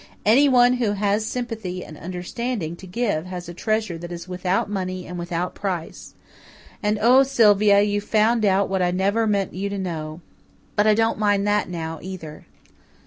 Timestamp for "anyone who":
0.25-0.93